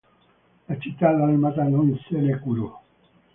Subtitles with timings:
[0.65, 2.81] La città dalmata non se ne curò.